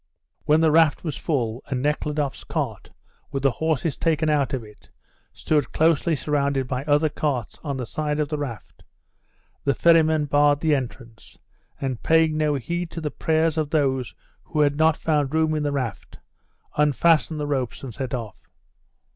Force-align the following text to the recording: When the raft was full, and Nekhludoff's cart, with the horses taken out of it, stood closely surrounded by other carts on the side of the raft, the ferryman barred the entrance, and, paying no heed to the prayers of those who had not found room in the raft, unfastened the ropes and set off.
When 0.45 0.61
the 0.61 0.71
raft 0.71 1.03
was 1.03 1.15
full, 1.15 1.61
and 1.67 1.79
Nekhludoff's 1.83 2.43
cart, 2.43 2.89
with 3.31 3.43
the 3.43 3.51
horses 3.51 3.97
taken 3.97 4.31
out 4.31 4.51
of 4.51 4.63
it, 4.63 4.89
stood 5.31 5.71
closely 5.73 6.15
surrounded 6.15 6.67
by 6.67 6.83
other 6.85 7.07
carts 7.07 7.59
on 7.63 7.77
the 7.77 7.85
side 7.85 8.19
of 8.19 8.27
the 8.27 8.39
raft, 8.39 8.83
the 9.63 9.75
ferryman 9.75 10.25
barred 10.25 10.59
the 10.61 10.73
entrance, 10.73 11.37
and, 11.79 12.01
paying 12.01 12.35
no 12.35 12.55
heed 12.55 12.89
to 12.89 12.99
the 13.01 13.11
prayers 13.11 13.59
of 13.59 13.69
those 13.69 14.15
who 14.41 14.61
had 14.61 14.75
not 14.75 14.97
found 14.97 15.35
room 15.35 15.53
in 15.53 15.61
the 15.61 15.71
raft, 15.71 16.17
unfastened 16.77 17.39
the 17.39 17.45
ropes 17.45 17.83
and 17.83 17.93
set 17.93 18.15
off. 18.15 18.49